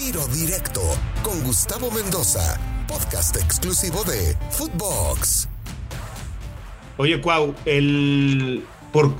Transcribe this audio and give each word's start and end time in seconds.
Tiro 0.00 0.26
Directo 0.28 0.80
con 1.22 1.44
Gustavo 1.44 1.90
Mendoza, 1.90 2.58
podcast 2.88 3.36
exclusivo 3.36 4.02
de 4.04 4.34
Footbox. 4.50 5.46
Oye, 6.96 7.20
Cuau, 7.20 7.54
el, 7.66 8.64
por, 8.94 9.12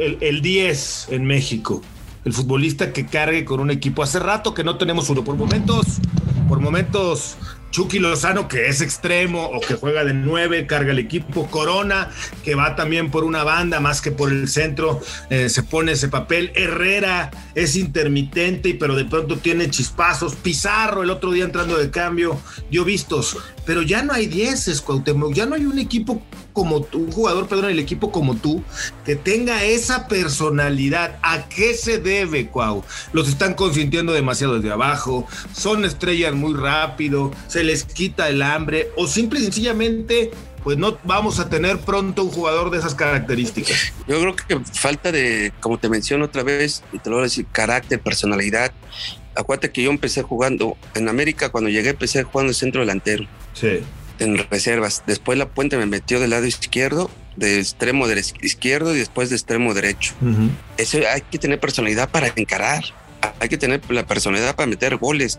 el, 0.00 0.18
el 0.20 0.42
10 0.42 1.10
en 1.10 1.26
México, 1.26 1.80
el 2.24 2.32
futbolista 2.32 2.92
que 2.92 3.06
cargue 3.06 3.44
con 3.44 3.60
un 3.60 3.70
equipo. 3.70 4.02
Hace 4.02 4.18
rato 4.18 4.52
que 4.52 4.64
no 4.64 4.78
tenemos 4.78 5.08
uno, 5.10 5.22
por 5.22 5.36
momentos, 5.36 6.00
por 6.48 6.58
momentos 6.58 7.36
Chucky 7.76 7.98
Lozano, 7.98 8.48
que 8.48 8.68
es 8.68 8.80
extremo 8.80 9.50
o 9.50 9.60
que 9.60 9.74
juega 9.74 10.02
de 10.02 10.14
nueve, 10.14 10.66
carga 10.66 10.92
el 10.92 10.98
equipo. 10.98 11.46
Corona, 11.50 12.10
que 12.42 12.54
va 12.54 12.74
también 12.74 13.10
por 13.10 13.22
una 13.22 13.44
banda 13.44 13.80
más 13.80 14.00
que 14.00 14.10
por 14.10 14.32
el 14.32 14.48
centro, 14.48 15.02
eh, 15.28 15.50
se 15.50 15.62
pone 15.62 15.92
ese 15.92 16.08
papel. 16.08 16.52
Herrera 16.54 17.30
es 17.54 17.76
intermitente, 17.76 18.74
pero 18.80 18.96
de 18.96 19.04
pronto 19.04 19.36
tiene 19.36 19.68
chispazos. 19.68 20.36
Pizarro, 20.36 21.02
el 21.02 21.10
otro 21.10 21.32
día 21.32 21.44
entrando 21.44 21.76
de 21.76 21.90
cambio, 21.90 22.40
dio 22.70 22.82
vistos. 22.82 23.36
Pero 23.66 23.82
ya 23.82 24.02
no 24.02 24.14
hay 24.14 24.26
dieces, 24.26 24.80
Cuauhtémoc. 24.80 25.34
Ya 25.34 25.44
no 25.44 25.56
hay 25.56 25.66
un 25.66 25.78
equipo 25.78 26.22
como 26.52 26.82
tú, 26.82 27.00
un 27.00 27.12
jugador, 27.12 27.48
perdón, 27.48 27.70
el 27.70 27.78
equipo 27.78 28.10
como 28.10 28.36
tú, 28.36 28.62
que 29.04 29.14
tenga 29.14 29.62
esa 29.64 30.08
personalidad. 30.08 31.18
¿A 31.22 31.48
qué 31.50 31.74
se 31.74 31.98
debe, 31.98 32.46
Cuau? 32.46 32.82
Los 33.12 33.28
están 33.28 33.52
consintiendo 33.52 34.14
demasiado 34.14 34.54
desde 34.54 34.72
abajo, 34.72 35.26
son 35.52 35.84
estrellas 35.84 36.34
muy 36.34 36.54
rápido, 36.54 37.30
se 37.48 37.62
les 37.62 37.84
quita 37.84 38.30
el 38.30 38.40
hambre, 38.40 38.88
o 38.96 39.06
simple 39.06 39.40
y 39.40 39.42
sencillamente 39.42 40.30
pues 40.64 40.78
no 40.78 40.98
vamos 41.04 41.38
a 41.38 41.48
tener 41.48 41.78
pronto 41.78 42.24
un 42.24 42.30
jugador 42.30 42.70
de 42.70 42.78
esas 42.78 42.96
características. 42.96 43.92
Yo 44.08 44.18
creo 44.18 44.34
que 44.34 44.58
falta 44.72 45.12
de, 45.12 45.52
como 45.60 45.78
te 45.78 45.88
menciono 45.88 46.24
otra 46.24 46.42
vez, 46.42 46.82
y 46.92 46.98
te 46.98 47.08
lo 47.08 47.16
voy 47.16 47.22
a 47.22 47.24
decir, 47.26 47.46
carácter, 47.52 48.00
personalidad. 48.00 48.72
Acuérdate 49.36 49.70
que 49.70 49.82
yo 49.82 49.90
empecé 49.90 50.22
jugando 50.22 50.76
en 50.94 51.08
América, 51.08 51.50
cuando 51.50 51.70
llegué 51.70 51.90
empecé 51.90 52.22
jugando 52.22 52.50
el 52.50 52.56
centro 52.56 52.80
delantero. 52.80 53.26
Sí. 53.52 53.80
En 54.18 54.38
reservas. 54.50 55.02
Después 55.06 55.38
la 55.38 55.48
puente 55.48 55.76
me 55.76 55.86
metió 55.86 56.20
del 56.20 56.30
lado 56.30 56.46
izquierdo, 56.46 57.10
de 57.36 57.58
extremo 57.58 58.08
de 58.08 58.24
izquierdo 58.40 58.94
y 58.94 58.98
después 58.98 59.28
de 59.28 59.36
extremo 59.36 59.74
derecho. 59.74 60.14
Uh 60.22 60.26
-huh. 60.26 60.50
Eso 60.78 60.98
hay 61.12 61.20
que 61.20 61.38
tener 61.38 61.60
personalidad 61.60 62.08
para 62.08 62.32
encarar 62.34 62.82
hay 63.38 63.48
que 63.48 63.58
tener 63.58 63.80
la 63.90 64.06
personalidad 64.06 64.56
para 64.56 64.66
meter 64.66 64.96
goles, 64.96 65.38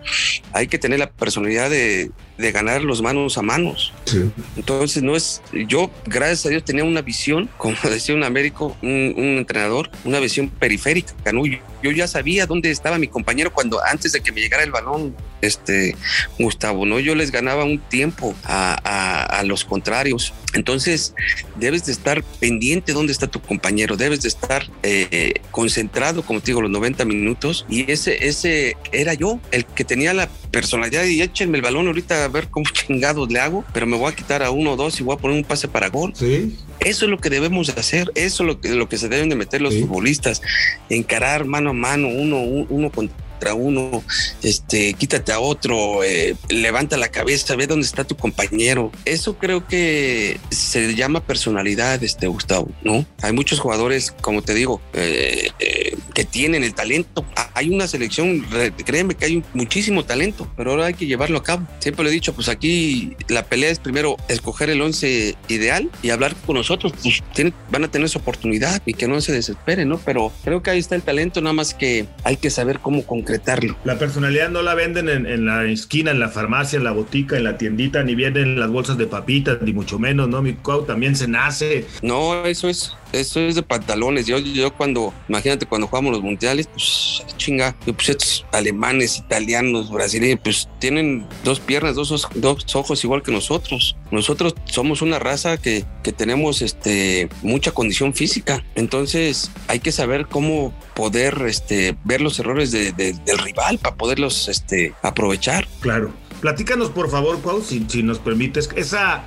hay 0.53 0.67
que 0.67 0.77
tener 0.77 0.99
la 0.99 1.09
personalidad 1.09 1.69
de, 1.69 2.11
de 2.37 2.51
ganar 2.51 2.81
los 2.83 3.01
manos 3.01 3.37
a 3.37 3.41
manos. 3.41 3.93
Sí. 4.05 4.29
Entonces, 4.55 5.03
no 5.03 5.15
es, 5.15 5.41
yo, 5.67 5.91
gracias 6.05 6.45
a 6.45 6.49
Dios, 6.49 6.63
tenía 6.63 6.83
una 6.83 7.01
visión, 7.01 7.49
como 7.57 7.75
decía 7.89 8.15
un 8.15 8.23
Américo, 8.23 8.77
un, 8.81 9.13
un 9.17 9.37
entrenador, 9.37 9.89
una 10.03 10.19
visión 10.19 10.49
periférica, 10.49 11.13
¿no? 11.31 11.45
Yo, 11.45 11.59
yo, 11.83 11.91
ya 11.91 12.07
sabía 12.07 12.45
dónde 12.45 12.71
estaba 12.71 12.97
mi 12.97 13.07
compañero 13.07 13.51
cuando 13.53 13.83
antes 13.83 14.11
de 14.11 14.21
que 14.21 14.31
me 14.31 14.41
llegara 14.41 14.63
el 14.63 14.71
balón, 14.71 15.15
este, 15.41 15.95
Gustavo, 16.39 16.85
¿no? 16.85 16.99
Yo 16.99 17.15
les 17.15 17.31
ganaba 17.31 17.63
un 17.63 17.79
tiempo 17.79 18.35
a, 18.43 18.77
a, 18.83 19.06
a 19.37 19.43
los 19.43 19.65
contrarios. 19.65 20.33
Entonces, 20.53 21.13
debes 21.55 21.85
de 21.85 21.91
estar 21.91 22.23
pendiente 22.39 22.93
dónde 22.93 23.11
está 23.11 23.27
tu 23.27 23.41
compañero, 23.41 23.97
debes 23.97 24.21
de 24.21 24.27
estar 24.29 24.69
eh, 24.83 25.35
concentrado, 25.51 26.23
como 26.23 26.39
te 26.39 26.47
digo, 26.47 26.61
los 26.61 26.71
90 26.71 27.05
minutos. 27.05 27.65
Y 27.69 27.91
ese, 27.91 28.27
ese 28.27 28.77
era 28.91 29.13
yo, 29.13 29.39
el 29.51 29.65
que 29.65 29.83
tenía 29.83 30.13
la 30.13 30.29
personalidad 30.51 31.05
y 31.05 31.21
échenme 31.21 31.57
el 31.57 31.61
balón 31.61 31.87
ahorita 31.87 32.23
a 32.23 32.27
ver 32.27 32.47
cómo 32.49 32.65
chingados 32.73 33.31
le 33.31 33.39
hago, 33.39 33.63
pero 33.73 33.85
me 33.85 33.97
voy 33.97 34.11
a 34.11 34.15
quitar 34.15 34.43
a 34.43 34.51
uno 34.51 34.73
o 34.73 34.75
dos 34.75 34.99
y 34.99 35.03
voy 35.03 35.15
a 35.15 35.19
poner 35.19 35.37
un 35.37 35.43
pase 35.43 35.67
para 35.67 35.89
gol. 35.89 36.13
Sí. 36.15 36.57
Eso 36.79 37.05
es 37.05 37.11
lo 37.11 37.17
que 37.17 37.29
debemos 37.29 37.67
de 37.67 37.79
hacer, 37.79 38.11
eso 38.15 38.43
es 38.43 38.47
lo 38.47 38.61
que, 38.61 38.69
lo 38.69 38.87
que 38.87 38.97
se 38.97 39.09
deben 39.09 39.29
de 39.29 39.35
meter 39.35 39.61
los 39.61 39.73
sí. 39.73 39.81
futbolistas, 39.81 40.41
encarar 40.89 41.45
mano 41.45 41.71
a 41.71 41.73
mano, 41.73 42.07
uno, 42.07 42.39
uno 42.39 42.91
contra 42.91 43.26
uno, 43.53 44.03
este, 44.43 44.93
quítate 44.93 45.31
a 45.31 45.39
otro, 45.39 46.03
eh, 46.03 46.35
levanta 46.49 46.97
la 46.97 47.09
cabeza, 47.09 47.55
ve 47.55 47.67
dónde 47.67 47.85
está 47.85 48.03
tu 48.03 48.15
compañero. 48.15 48.91
Eso 49.05 49.37
creo 49.37 49.67
que 49.67 50.39
se 50.49 50.95
llama 50.95 51.21
personalidad, 51.21 52.03
este 52.03 52.27
Gustavo, 52.27 52.69
¿no? 52.83 53.05
Hay 53.21 53.33
muchos 53.33 53.59
jugadores, 53.59 54.13
como 54.21 54.41
te 54.41 54.53
digo, 54.53 54.81
eh, 54.93 55.49
eh, 55.59 55.95
que 56.13 56.25
tienen 56.25 56.63
el 56.63 56.73
talento. 56.73 57.25
Hay 57.53 57.69
una 57.69 57.87
selección, 57.87 58.45
créeme 58.85 59.15
que 59.15 59.25
hay 59.25 59.43
muchísimo 59.53 60.05
talento, 60.05 60.51
pero 60.55 60.71
ahora 60.71 60.87
hay 60.87 60.93
que 60.93 61.05
llevarlo 61.05 61.37
a 61.37 61.43
cabo. 61.43 61.67
Siempre 61.79 62.03
le 62.03 62.11
he 62.11 62.13
dicho, 62.13 62.33
pues 62.33 62.49
aquí 62.49 63.15
la 63.27 63.45
pelea 63.45 63.69
es 63.69 63.79
primero 63.79 64.17
escoger 64.27 64.69
el 64.69 64.81
once 64.81 65.35
ideal 65.47 65.89
y 66.01 66.09
hablar 66.09 66.35
con 66.45 66.55
nosotros. 66.55 66.93
Pues 67.01 67.23
tienen, 67.33 67.53
van 67.71 67.83
a 67.83 67.91
tener 67.91 68.09
su 68.09 68.19
oportunidad 68.19 68.81
y 68.85 68.93
que 68.93 69.07
no 69.07 69.21
se 69.21 69.31
desesperen, 69.31 69.89
¿no? 69.89 69.99
Pero 69.99 70.31
creo 70.43 70.61
que 70.61 70.71
ahí 70.71 70.79
está 70.79 70.95
el 70.95 71.03
talento, 71.03 71.41
nada 71.41 71.53
más 71.53 71.73
que 71.73 72.07
hay 72.23 72.37
que 72.37 72.49
saber 72.49 72.79
cómo 72.79 73.03
concretarlo. 73.27 73.75
La 73.83 73.99
personalidad 73.99 74.49
no 74.49 74.61
la 74.61 74.73
venden 74.73 75.09
en, 75.09 75.25
en 75.25 75.45
la 75.45 75.65
esquina, 75.65 76.11
en 76.11 76.19
la 76.19 76.29
farmacia, 76.29 76.77
en 76.77 76.83
la 76.83 76.91
botica, 76.91 77.35
en 77.35 77.43
la 77.43 77.57
tiendita, 77.57 78.03
ni 78.03 78.15
vienen 78.15 78.43
en 78.43 78.59
las 78.59 78.69
bolsas 78.69 78.97
de 78.97 79.05
papitas, 79.05 79.61
ni 79.61 79.73
mucho 79.73 79.99
menos, 79.99 80.29
¿no? 80.29 80.41
Mi 80.41 80.53
cuau 80.53 80.85
también 80.85 81.15
se 81.15 81.27
nace. 81.27 81.85
No, 82.01 82.45
eso 82.45 82.69
es 82.69 82.95
eso 83.13 83.39
es 83.39 83.55
de 83.55 83.63
pantalones. 83.63 84.25
Yo, 84.25 84.37
yo 84.39 84.73
cuando, 84.73 85.13
imagínate, 85.29 85.65
cuando 85.65 85.87
jugamos 85.87 86.11
los 86.13 86.21
mundiales, 86.21 86.67
pues 86.67 87.23
chinga, 87.37 87.75
pues 87.85 88.09
estos 88.09 88.45
alemanes, 88.51 89.17
italianos, 89.17 89.91
brasileños, 89.91 90.39
pues 90.43 90.67
tienen 90.79 91.25
dos 91.43 91.59
piernas, 91.59 91.95
dos, 91.95 92.27
dos 92.35 92.75
ojos 92.75 93.03
igual 93.03 93.23
que 93.23 93.31
nosotros. 93.31 93.95
Nosotros 94.11 94.55
somos 94.65 95.01
una 95.01 95.19
raza 95.19 95.57
que, 95.57 95.85
que 96.03 96.11
tenemos 96.11 96.61
este, 96.61 97.29
mucha 97.41 97.71
condición 97.71 98.13
física. 98.13 98.63
Entonces 98.75 99.51
hay 99.67 99.79
que 99.79 99.91
saber 99.91 100.27
cómo 100.27 100.73
poder 100.97 101.43
este, 101.45 101.95
ver 102.05 102.21
los 102.21 102.39
errores 102.39 102.71
de, 102.71 102.91
de, 102.91 103.13
del 103.13 103.37
rival 103.37 103.77
para 103.77 103.95
poderlos 103.95 104.47
este, 104.47 104.95
aprovechar. 105.03 105.67
Claro. 105.79 106.11
Platícanos, 106.41 106.89
por 106.89 107.11
favor, 107.11 107.39
Cuau, 107.39 107.61
si, 107.61 107.85
si 107.87 108.01
nos 108.01 108.17
permites, 108.17 108.67
esa, 108.75 109.23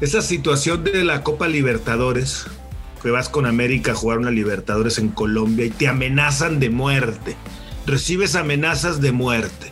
esa 0.00 0.22
situación 0.22 0.84
de 0.84 1.04
la 1.04 1.22
Copa 1.22 1.48
Libertadores 1.48 2.46
que 3.02 3.10
vas 3.10 3.28
con 3.28 3.44
América 3.44 3.92
a 3.92 3.94
jugar 3.94 4.20
una 4.20 4.30
Libertadores 4.30 4.96
en 4.96 5.08
Colombia 5.08 5.66
y 5.66 5.70
te 5.70 5.86
amenazan 5.86 6.60
de 6.60 6.70
muerte. 6.70 7.36
Recibes 7.84 8.34
amenazas 8.34 9.02
de 9.02 9.12
muerte. 9.12 9.71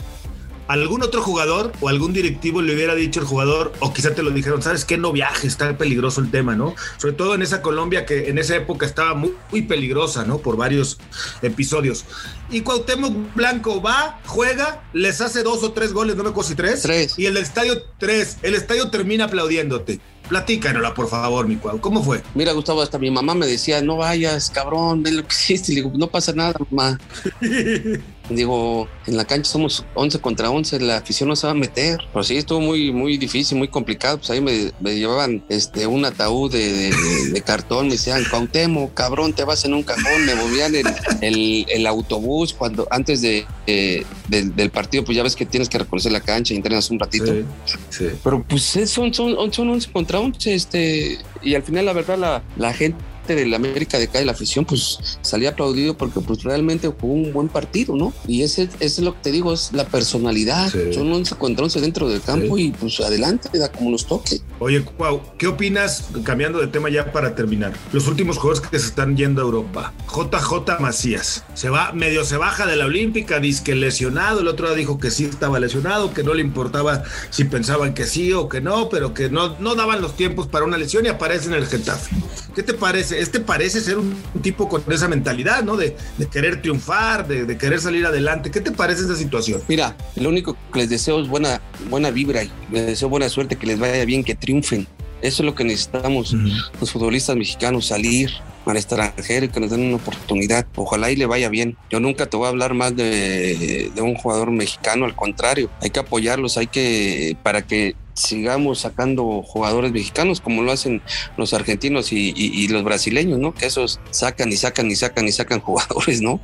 ¿Algún 0.70 1.02
otro 1.02 1.20
jugador 1.20 1.72
o 1.80 1.88
algún 1.88 2.12
directivo 2.12 2.62
le 2.62 2.72
hubiera 2.72 2.94
dicho 2.94 3.18
al 3.18 3.26
jugador, 3.26 3.72
o 3.80 3.92
quizá 3.92 4.14
te 4.14 4.22
lo 4.22 4.30
dijeron, 4.30 4.62
sabes 4.62 4.84
qué, 4.84 4.96
no 4.96 5.10
viajes, 5.10 5.46
está 5.46 5.76
peligroso 5.76 6.20
el 6.20 6.30
tema, 6.30 6.54
¿no? 6.54 6.76
Sobre 6.96 7.14
todo 7.14 7.34
en 7.34 7.42
esa 7.42 7.60
Colombia 7.60 8.06
que 8.06 8.28
en 8.28 8.38
esa 8.38 8.54
época 8.54 8.86
estaba 8.86 9.14
muy, 9.14 9.34
muy 9.50 9.62
peligrosa, 9.62 10.24
¿no? 10.24 10.38
Por 10.38 10.56
varios 10.56 10.98
episodios. 11.42 12.04
Y 12.50 12.60
Cuauhtémoc 12.60 13.34
Blanco 13.34 13.82
va, 13.82 14.20
juega, 14.26 14.84
les 14.92 15.20
hace 15.20 15.42
dos 15.42 15.64
o 15.64 15.72
tres 15.72 15.92
goles, 15.92 16.14
no 16.14 16.22
me 16.22 16.30
acuerdo 16.30 16.50
si 16.50 16.54
tres. 16.54 16.82
Tres. 16.82 17.18
Y 17.18 17.26
el 17.26 17.36
estadio, 17.36 17.82
tres. 17.98 18.36
El 18.42 18.54
estadio 18.54 18.90
termina 18.90 19.24
aplaudiéndote. 19.24 19.98
Platícanosla, 20.28 20.94
por 20.94 21.08
favor, 21.08 21.48
mi 21.48 21.56
cuau. 21.56 21.80
¿Cómo 21.80 22.04
fue? 22.04 22.22
Mira, 22.36 22.52
Gustavo, 22.52 22.80
hasta 22.80 22.96
mi 22.96 23.10
mamá 23.10 23.34
me 23.34 23.48
decía, 23.48 23.82
no 23.82 23.96
vayas, 23.96 24.48
cabrón, 24.50 25.02
ve 25.02 25.10
lo 25.10 25.26
que 25.26 25.34
hiciste. 25.34 25.72
Le 25.72 25.82
digo, 25.82 25.90
no 25.96 26.06
pasa 26.06 26.32
nada, 26.32 26.54
mamá. 26.70 27.00
digo, 28.36 28.88
en 29.06 29.16
la 29.16 29.24
cancha 29.24 29.50
somos 29.50 29.84
11 29.94 30.20
contra 30.20 30.50
11, 30.50 30.80
la 30.80 30.98
afición 30.98 31.28
no 31.28 31.36
se 31.36 31.46
va 31.46 31.52
a 31.52 31.56
meter. 31.56 31.98
Pero 32.12 32.22
sí, 32.22 32.36
estuvo 32.36 32.60
muy, 32.60 32.92
muy 32.92 33.18
difícil, 33.18 33.58
muy 33.58 33.68
complicado. 33.68 34.18
Pues 34.18 34.30
ahí 34.30 34.40
me, 34.40 34.72
me 34.80 34.96
llevaban 34.96 35.44
este, 35.48 35.86
un 35.86 36.04
ataúd 36.04 36.52
de, 36.52 36.90
de, 36.90 37.30
de, 37.32 37.40
cartón, 37.42 37.86
me 37.86 37.94
decían, 37.94 38.24
Cuauhtémoc, 38.30 38.94
cabrón, 38.94 39.32
te 39.32 39.44
vas 39.44 39.64
en 39.64 39.74
un 39.74 39.82
cajón. 39.82 40.24
Me 40.26 40.34
movían 40.34 40.74
el, 40.74 40.86
el, 41.20 41.66
el 41.68 41.86
autobús 41.86 42.54
cuando 42.54 42.86
antes 42.90 43.20
de, 43.20 43.46
eh, 43.66 44.04
del, 44.28 44.54
del, 44.54 44.70
partido, 44.70 45.04
pues 45.04 45.16
ya 45.16 45.22
ves 45.22 45.36
que 45.36 45.46
tienes 45.46 45.68
que 45.68 45.78
reconocer 45.78 46.12
la 46.12 46.20
cancha 46.20 46.54
y 46.54 46.56
entrenas 46.56 46.90
un 46.90 46.98
ratito. 46.98 47.26
Sí, 47.26 47.76
sí. 47.90 48.06
Pero 48.22 48.44
pues 48.44 48.62
son, 48.86 49.12
son, 49.12 49.52
son 49.52 49.70
11 49.70 49.92
contra 49.92 50.20
11, 50.20 50.54
este, 50.54 51.18
y 51.42 51.54
al 51.54 51.62
final, 51.62 51.86
la 51.86 51.92
verdad, 51.92 52.18
la, 52.18 52.42
la 52.56 52.72
gente 52.72 53.09
de 53.34 53.46
la 53.46 53.56
América 53.56 53.98
de 53.98 54.04
acá 54.04 54.18
de 54.18 54.24
la 54.24 54.32
afición 54.32 54.64
pues 54.64 54.98
salía 55.22 55.50
aplaudido 55.50 55.96
porque 55.96 56.20
pues 56.20 56.42
realmente 56.42 56.88
jugó 56.88 57.14
un 57.14 57.32
buen 57.32 57.48
partido, 57.48 57.96
¿no? 57.96 58.12
Y 58.26 58.42
ese, 58.42 58.64
ese 58.64 58.84
es 58.84 58.98
lo 59.00 59.14
que 59.14 59.20
te 59.22 59.32
digo, 59.32 59.52
es 59.52 59.72
la 59.72 59.84
personalidad. 59.86 60.70
Sí. 60.70 60.92
Son 60.92 61.10
11 61.12 61.34
contra 61.36 61.64
11 61.64 61.80
dentro 61.80 62.08
del 62.08 62.20
campo 62.20 62.56
sí. 62.56 62.64
y 62.64 62.70
pues 62.72 63.00
adelante, 63.00 63.48
da 63.58 63.70
como 63.70 63.90
nos 63.90 64.06
toque. 64.06 64.40
Oye, 64.58 64.84
wow, 64.98 65.20
¿qué 65.38 65.46
opinas, 65.46 66.08
cambiando 66.24 66.60
de 66.60 66.66
tema 66.66 66.90
ya 66.90 67.12
para 67.12 67.34
terminar? 67.34 67.72
Los 67.92 68.06
últimos 68.08 68.38
jugadores 68.38 68.68
que 68.68 68.78
se 68.78 68.86
están 68.86 69.16
yendo 69.16 69.40
a 69.42 69.44
Europa. 69.44 69.92
JJ 70.06 70.80
Macías, 70.80 71.44
se 71.54 71.70
va, 71.70 71.92
medio 71.92 72.24
se 72.24 72.36
baja 72.36 72.66
de 72.66 72.76
la 72.76 72.86
Olímpica, 72.86 73.40
dice 73.40 73.64
que 73.64 73.74
lesionado, 73.74 74.40
el 74.40 74.48
otro 74.48 74.68
día 74.68 74.76
dijo 74.76 74.98
que 74.98 75.10
sí 75.10 75.24
estaba 75.24 75.60
lesionado, 75.60 76.12
que 76.12 76.22
no 76.22 76.34
le 76.34 76.42
importaba 76.42 77.04
si 77.30 77.44
pensaban 77.44 77.94
que 77.94 78.06
sí 78.06 78.32
o 78.32 78.48
que 78.48 78.60
no, 78.60 78.88
pero 78.88 79.14
que 79.14 79.30
no, 79.30 79.56
no 79.58 79.74
daban 79.74 80.00
los 80.00 80.16
tiempos 80.16 80.46
para 80.46 80.64
una 80.64 80.76
lesión 80.76 81.06
y 81.06 81.08
aparece 81.08 81.48
en 81.48 81.54
el 81.54 81.66
Getafe. 81.66 82.14
¿Qué 82.54 82.62
te 82.62 82.74
parece? 82.74 83.19
Este 83.20 83.38
parece 83.38 83.82
ser 83.82 83.98
un, 83.98 84.16
tipo 84.42 84.66
con 84.68 84.82
esa 84.90 85.06
mentalidad, 85.06 85.62
¿no? 85.62 85.76
De, 85.76 85.94
de 86.16 86.26
querer 86.26 86.62
triunfar, 86.62 87.28
de, 87.28 87.44
de, 87.44 87.58
querer 87.58 87.80
salir 87.80 88.06
adelante. 88.06 88.50
¿Qué 88.50 88.62
te 88.62 88.72
parece 88.72 89.02
esa 89.02 89.14
situación? 89.14 89.60
Mira, 89.68 89.94
lo 90.16 90.30
único 90.30 90.56
que 90.72 90.80
les 90.80 90.88
deseo 90.88 91.20
es 91.20 91.28
buena, 91.28 91.60
buena 91.90 92.10
vibra 92.10 92.42
y 92.44 92.50
les 92.72 92.86
deseo 92.86 93.10
buena 93.10 93.28
suerte, 93.28 93.56
que 93.56 93.66
les 93.66 93.78
vaya 93.78 94.04
bien, 94.06 94.24
que 94.24 94.34
triunfen. 94.34 94.86
Eso 95.20 95.42
es 95.42 95.46
lo 95.46 95.54
que 95.54 95.64
necesitamos 95.64 96.32
uh 96.32 96.38
-huh. 96.38 96.70
los 96.80 96.90
futbolistas 96.90 97.36
mexicanos, 97.36 97.88
salir, 97.88 98.30
al 98.64 98.76
extranjero 98.76 99.46
y 99.46 99.48
que 99.48 99.60
nos 99.60 99.70
den 99.70 99.82
una 99.82 99.96
oportunidad. 99.96 100.66
Ojalá 100.76 101.10
y 101.10 101.16
le 101.16 101.26
vaya 101.26 101.48
bien. 101.48 101.76
Yo 101.90 102.00
nunca 102.00 102.26
te 102.26 102.36
voy 102.36 102.46
a 102.46 102.48
hablar 102.48 102.74
más 102.74 102.96
de, 102.96 103.90
de 103.94 104.02
un 104.02 104.14
jugador 104.14 104.50
mexicano, 104.50 105.04
al 105.04 105.14
contrario, 105.14 105.70
hay 105.82 105.90
que 105.90 106.00
apoyarlos, 106.00 106.56
hay 106.56 106.68
que, 106.68 107.36
para 107.42 107.62
que 107.66 107.96
sigamos 108.20 108.80
sacando 108.80 109.42
jugadores 109.42 109.92
mexicanos 109.92 110.40
como 110.40 110.62
lo 110.62 110.72
hacen 110.72 111.02
los 111.36 111.54
argentinos 111.54 112.12
y, 112.12 112.68
los 112.68 112.84
brasileños, 112.84 113.38
¿no? 113.38 113.52
Que 113.52 113.66
esos 113.66 114.00
sacan 114.10 114.50
y 114.52 114.56
sacan 114.56 114.90
y 114.90 114.96
sacan 114.96 115.26
y 115.26 115.32
sacan 115.32 115.60
jugadores, 115.60 116.20
¿no? 116.20 116.40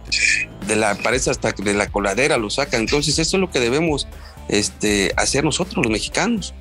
De 0.67 0.77
la 0.77 0.95
pared 0.97 1.21
hasta 1.29 1.53
de 1.53 1.75
la 1.75 1.89
coladera 1.89 2.39
lo 2.39 2.51
sacan. 2.51 2.81
Entonces 2.81 3.19
eso 3.19 3.37
es 3.37 3.41
lo 3.41 3.51
que 3.51 3.61
debemos 3.61 4.09
este, 4.49 5.13
hacer 5.17 5.45
nosotros 5.45 5.85
los 5.85 5.93
mexicanos. 5.93 6.55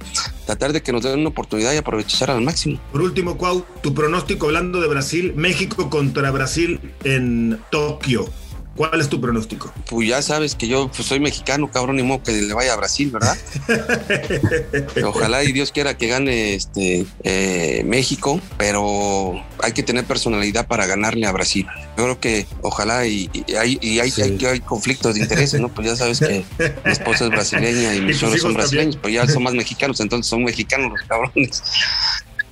Tratar 0.46 0.74
de 0.74 0.82
que 0.82 0.92
nos 0.92 1.04
den 1.04 1.20
una 1.20 1.30
oportunidad 1.30 1.74
y 1.74 1.78
aprovechar 1.78 2.32
al 2.32 2.42
máximo. 2.42 2.80
Por 2.92 3.02
último, 3.02 3.38
Cuau, 3.38 3.66
tu 3.82 3.94
pronóstico 3.94 4.48
hablando 4.48 4.82
de 4.82 4.88
Brasil, 4.88 5.34
México 5.36 5.90
contra 5.90 6.32
Brasil 6.32 6.80
en 7.04 7.60
Tokio. 7.72 8.26
¿Cuál 8.76 9.00
es 9.00 9.08
tu 9.08 9.22
pronóstico? 9.22 9.74
Pues 9.90 10.10
ya 10.10 10.22
sabes 10.22 10.54
que 10.54 10.68
yo 10.68 10.90
pues, 10.90 11.08
soy 11.08 11.22
mexicano, 11.22 11.72
cabrón, 11.72 11.98
y 11.98 12.04
modo 12.04 12.24
que 12.24 12.34
le 12.34 12.54
vaya 12.54 12.74
a 12.74 12.76
Brasil, 12.76 13.10
¿verdad? 13.10 13.38
Ojalá 15.06 15.44
y 15.46 15.54
Dios 15.54 15.72
quiera 15.72 15.98
que 15.98 16.08
gane 16.08 16.56
este 16.56 17.06
eh, 17.24 17.84
México, 17.86 18.42
pero 18.58 19.42
hay 19.64 19.72
que 19.72 19.82
tener 19.82 20.04
personalidad 20.04 20.68
para 20.68 20.86
ganarle 20.88 21.26
a 21.26 21.32
Brasil. 21.32 21.66
Yo 21.98 22.04
creo 22.04 22.20
que 22.20 22.46
ojalá 22.62 23.08
y, 23.08 23.30
hay, 23.58 23.78
y 23.82 24.00
hay, 24.00 24.12
hay, 24.20 24.60
conflictos 24.60 25.16
de 25.16 25.22
intereses, 25.22 25.62
¿no? 25.62 25.70
Pues 25.70 25.88
ya 25.88 25.96
sabes 25.96 26.20
que 26.20 26.44
mi 26.84 26.92
esposa 26.92 27.26
es 27.26 27.30
brasileña 27.30 27.96
y 27.96 28.02
mis 28.06 28.22
hijos 28.22 28.42
son 28.42 28.54
brasileños, 28.54 28.98
pero 28.98 29.10
ya 29.10 29.28
son 29.28 29.44
más 29.44 29.54
mexicanos, 29.54 30.02
entonces 30.02 30.30
son 30.30 30.44
mexicanos 30.44 30.92
los 30.92 31.02
cabrones. 31.08 31.64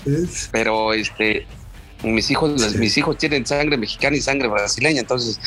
Pero 0.52 0.94
este, 0.94 1.46
mis 2.04 2.30
hijos, 2.32 2.76
mis 2.76 2.98
hijos 2.98 3.18
tienen 3.18 3.46
sangre 3.46 3.78
mexicana 3.78 4.18
y 4.18 4.22
sangre 4.22 4.48
brasileña, 4.48 5.02
entonces 5.02 5.40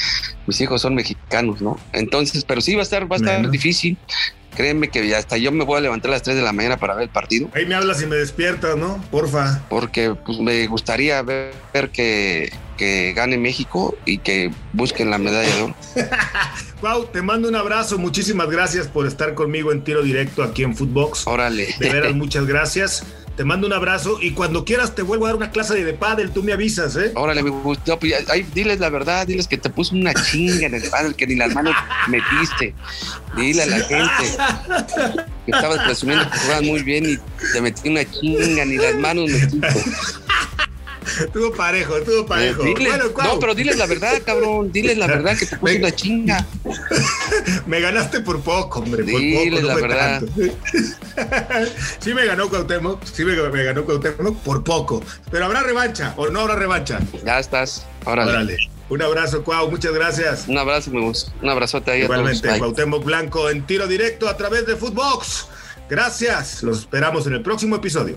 mis 0.47 0.61
hijos 0.61 0.83
son 0.83 0.95
mexicanos, 0.95 1.61
¿no? 1.61 1.79
Entonces, 1.93 2.45
pero 2.45 2.61
sí 2.61 2.75
va 2.75 2.81
a 2.81 2.85
estar, 2.85 3.11
va 3.11 3.17
a 3.17 3.19
estar 3.19 3.51
difícil. 3.51 3.99
Créeme 4.57 4.89
que 4.89 5.15
hasta 5.15 5.37
yo 5.37 5.53
me 5.53 5.65
voy 5.65 5.77
a 5.77 5.81
levantar 5.83 6.11
a 6.11 6.15
las 6.15 6.23
3 6.23 6.35
de 6.35 6.43
la 6.43 6.55
mañana 6.55 6.79
para 6.79 6.95
ver 6.95 7.05
el 7.05 7.11
partido. 7.11 7.51
Ahí 7.55 7.67
me 7.67 7.75
hablas 7.75 8.01
y 8.01 8.07
me 8.07 8.17
despiertas, 8.17 8.75
¿no? 8.79 9.05
Porfa. 9.11 9.63
Porque 9.69 10.15
pues, 10.15 10.39
me 10.39 10.67
gustaría 10.67 11.21
ver, 11.21 11.53
que, 11.93 12.51
que 12.79 13.13
gane 13.13 13.37
México 13.37 13.95
y 14.07 14.17
que 14.17 14.51
busquen 14.73 15.11
la 15.11 15.19
medalla 15.19 15.55
de 15.55 15.63
oro. 15.63 15.75
Wow, 16.83 17.07
te 17.07 17.23
mando 17.23 17.49
un 17.49 17.57
abrazo. 17.57 17.97
Muchísimas 17.97 18.51
gracias 18.51 18.87
por 18.87 19.07
estar 19.07 19.35
conmigo 19.35 19.73
en 19.73 19.83
tiro 19.83 20.03
directo 20.03 20.43
aquí 20.43 20.63
en 20.63 20.77
Footbox. 20.77 21.27
Órale. 21.27 21.75
De 21.79 21.91
veras, 21.91 22.13
muchas 22.15 22.47
gracias. 22.47 23.03
Te 23.37 23.45
mando 23.45 23.67
un 23.67 23.73
abrazo 23.75 24.19
y 24.23 24.31
cuando 24.31 24.65
quieras 24.65 24.95
te 24.95 25.03
vuelvo 25.03 25.27
a 25.27 25.29
dar 25.29 25.37
una 25.37 25.51
clase 25.51 25.85
de 25.85 25.93
pádel, 25.93 26.31
tú 26.31 26.43
me 26.43 26.55
avisas, 26.55 26.97
¿eh? 26.97 27.13
Órale, 27.15 27.43
me 27.43 27.51
gustó. 27.51 27.99
Pues, 27.99 28.15
diles 28.55 28.81
la 28.81 28.89
verdad, 28.89 29.27
diles 29.27 29.47
que 29.47 29.59
te 29.59 29.69
puso 29.69 29.95
una 29.95 30.15
chinga 30.15 30.67
en 30.67 30.75
el 30.75 30.89
pádel 30.89 31.15
que 31.15 31.27
ni 31.27 31.35
las 31.35 31.55
manos 31.55 31.75
metiste. 32.09 32.75
Dile 33.37 33.65
a 33.65 33.67
la 33.67 33.81
gente 33.81 34.25
que 35.45 35.53
estabas 35.53 35.81
presumiendo 35.85 36.31
que 36.31 36.39
jugabas 36.39 36.63
muy 36.63 36.83
bien 36.83 37.05
y 37.11 37.19
te 37.53 37.61
metí 37.61 37.91
una 37.91 38.11
chinga, 38.11 38.65
ni 38.65 38.77
las 38.77 38.95
manos 38.95 39.31
metiste. 39.31 39.85
Estuvo 41.21 41.53
parejo, 41.53 41.97
estuvo 41.97 42.27
parejo. 42.27 42.65
no, 42.65 43.39
pero 43.39 43.55
diles 43.55 43.77
la 43.77 43.87
verdad, 43.87 44.21
cabrón. 44.25 44.73
Diles 44.73 44.99
la 44.99 45.07
verdad 45.07 45.37
que 45.39 45.47
te 45.47 45.57
puse 45.57 45.79
una 45.79 45.93
chinga. 45.93 46.47
me 47.67 47.81
ganaste 47.81 48.21
por 48.21 48.41
poco, 48.41 48.81
hombre. 48.81 49.05
Por 49.05 49.21
diles 49.21 49.63
la 49.63 49.75
verdad. 49.75 50.23
sí 52.01 52.15
me 52.15 52.27
ganó 52.27 52.49
Cuauhtémoc, 52.49 53.05
sí 53.05 53.25
me, 53.25 53.35
ganó 53.35 53.85
Cuauhtémoc 53.85 54.37
por 54.43 54.65
poco. 54.65 55.03
Pero 55.31 55.47
habrá 55.47 55.63
revancha 55.63 56.15
o 56.17 56.29
no 56.29 56.41
habrá 56.41 56.57
revancha. 56.57 57.01
Ya 57.25 57.39
estás. 57.39 57.87
Órale. 58.05 58.57
Un 58.89 59.03
abrazo, 59.03 59.43
Cuau, 59.43 59.69
muchas 59.69 59.93
gracias. 59.93 60.47
Un 60.47 60.59
abrazo, 60.59 60.93
Un 60.93 61.49
abrazote 61.49 61.91
ahí 61.91 62.03
Igualmente, 62.03 62.49
a 62.49 62.59
Cuauhtémoc 62.59 63.05
Blanco 63.05 63.51
en 63.51 63.67
tiro 63.67 63.87
directo 63.89 64.29
a 64.29 64.37
través 64.37 64.65
de 64.67 64.77
Footbox. 64.77 65.49
Gracias. 65.89 66.63
Los 66.63 66.81
esperamos 66.81 67.27
en 67.27 67.35
el 67.35 67.43
próximo 67.43 67.77
episodio. 67.77 68.17